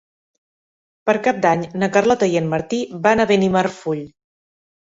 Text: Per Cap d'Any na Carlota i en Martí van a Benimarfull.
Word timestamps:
Per 1.09 1.15
Cap 1.27 1.43
d'Any 1.43 1.65
na 1.83 1.91
Carlota 1.97 2.31
i 2.31 2.39
en 2.41 2.49
Martí 2.55 2.81
van 3.07 3.25
a 3.27 3.31
Benimarfull. 3.33 4.05